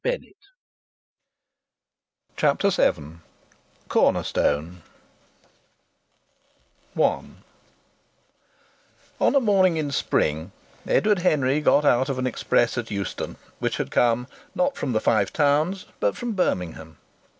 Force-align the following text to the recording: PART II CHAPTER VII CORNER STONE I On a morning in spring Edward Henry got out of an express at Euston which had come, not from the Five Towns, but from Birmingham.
PART 0.03 0.23
II 0.23 0.35
CHAPTER 2.35 2.71
VII 2.91 3.19
CORNER 3.87 4.23
STONE 4.23 4.81
I 6.97 7.01
On 9.19 9.35
a 9.35 9.39
morning 9.39 9.77
in 9.77 9.91
spring 9.91 10.53
Edward 10.87 11.19
Henry 11.19 11.61
got 11.61 11.85
out 11.85 12.09
of 12.09 12.17
an 12.17 12.25
express 12.25 12.79
at 12.79 12.89
Euston 12.89 13.37
which 13.59 13.77
had 13.77 13.91
come, 13.91 14.25
not 14.55 14.75
from 14.75 14.93
the 14.93 14.99
Five 15.01 15.31
Towns, 15.31 15.85
but 15.99 16.17
from 16.17 16.31
Birmingham. 16.31 16.97